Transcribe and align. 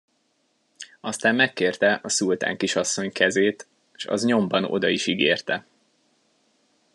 Aztán 0.99 1.35
megkérte 1.35 1.99
a 2.03 2.09
szultánkisasszony 2.09 3.11
kezét, 3.11 3.67
s 3.95 4.05
az 4.05 4.23
nyomban 4.25 4.63
oda 4.63 4.89
is 4.89 5.07
ígérte. 5.07 5.65